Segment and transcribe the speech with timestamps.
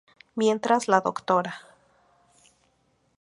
[0.33, 1.53] Mientras la Dra.